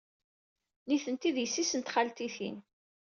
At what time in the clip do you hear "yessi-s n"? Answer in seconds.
1.41-1.81